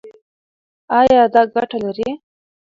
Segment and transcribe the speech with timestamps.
[0.99, 2.09] ایا دا ګټه لري؟